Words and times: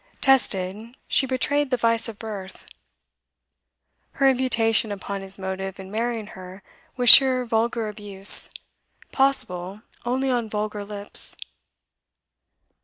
Tested, 0.19 0.95
she 1.07 1.27
betrayed 1.27 1.69
the 1.69 1.77
vice 1.77 2.09
of 2.09 2.17
birth. 2.17 2.65
Her 4.13 4.27
imputation 4.27 4.91
upon 4.91 5.21
his 5.21 5.37
motive 5.37 5.79
in 5.79 5.91
marrying 5.91 6.25
her 6.33 6.63
was 6.97 7.07
sheer 7.07 7.45
vulgar 7.45 7.87
abuse, 7.87 8.49
possible 9.11 9.83
only 10.03 10.31
on 10.31 10.49
vulgar 10.49 10.83
lips. 10.83 11.35